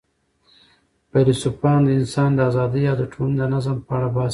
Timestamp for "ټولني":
3.13-3.35